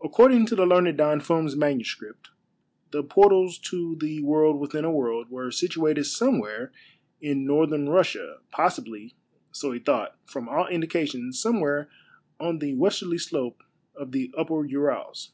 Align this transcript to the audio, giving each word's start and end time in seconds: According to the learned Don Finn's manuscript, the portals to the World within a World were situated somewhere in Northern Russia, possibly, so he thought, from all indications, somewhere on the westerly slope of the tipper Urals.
According 0.00 0.46
to 0.46 0.54
the 0.54 0.64
learned 0.64 0.96
Don 0.98 1.18
Finn's 1.18 1.56
manuscript, 1.56 2.30
the 2.92 3.02
portals 3.02 3.58
to 3.70 3.96
the 3.96 4.22
World 4.22 4.60
within 4.60 4.84
a 4.84 4.92
World 4.92 5.30
were 5.30 5.50
situated 5.50 6.04
somewhere 6.04 6.70
in 7.20 7.44
Northern 7.44 7.88
Russia, 7.88 8.38
possibly, 8.52 9.16
so 9.50 9.72
he 9.72 9.80
thought, 9.80 10.16
from 10.26 10.48
all 10.48 10.68
indications, 10.68 11.40
somewhere 11.40 11.90
on 12.38 12.60
the 12.60 12.74
westerly 12.74 13.18
slope 13.18 13.64
of 13.96 14.12
the 14.12 14.28
tipper 14.28 14.64
Urals. 14.64 15.32